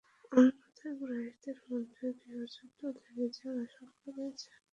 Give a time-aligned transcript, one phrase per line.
[0.31, 4.49] অন্যথায় কুরাইশদের মধ্যে গৃহযুদ্ধ লেগে যাবার আশঙ্কা রয়েছে।